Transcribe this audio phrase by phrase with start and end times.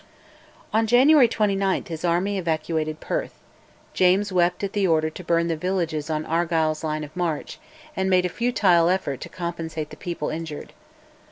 [0.73, 3.37] On January 29 his army evacuated Perth;
[3.93, 7.59] James wept at the order to burn the villages on Argyll's line of march,
[7.95, 10.73] and made a futile effort to compensate the people injured.